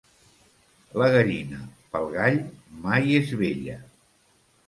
[1.01, 1.59] La gallina,
[1.95, 2.39] pel gall,
[2.87, 3.77] mai és vella.